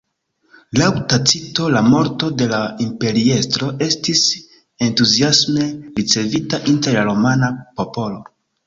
Laŭ 0.77 0.85
Tacito 1.11 1.67
la 1.73 1.83
morto 1.89 2.31
de 2.39 2.47
la 2.53 2.63
imperiestro 2.87 3.71
estis 3.91 4.25
entuziasme 4.89 5.71
ricevita 6.01 6.65
inter 6.75 7.01
la 7.03 7.09
romana 7.15 7.57
popolo. 7.79 8.23